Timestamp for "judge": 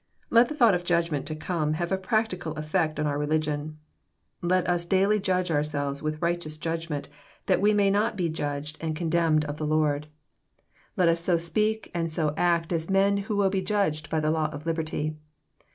5.19-5.51